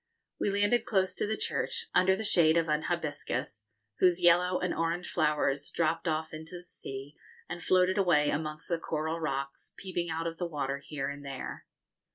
We 0.39 0.49
landed 0.49 0.87
close 0.87 1.13
to 1.13 1.27
the 1.27 1.37
church, 1.37 1.85
under 1.93 2.15
the 2.15 2.23
shade 2.23 2.57
of 2.57 2.67
an 2.67 2.81
hibiscus, 2.85 3.67
whose 3.99 4.19
yellow 4.19 4.59
and 4.59 4.73
orange 4.73 5.11
flowers 5.11 5.69
dropped 5.69 6.07
off 6.07 6.33
into 6.33 6.57
the 6.57 6.65
sea 6.67 7.15
and 7.47 7.61
floated 7.61 7.99
away 7.99 8.31
amongst 8.31 8.69
the 8.69 8.79
coral 8.79 9.19
rocks, 9.19 9.75
peeping 9.77 10.09
out 10.09 10.25
of 10.25 10.39
the 10.39 10.47
water 10.47 10.79
here 10.79 11.07
and 11.07 11.23
there. 11.23 11.67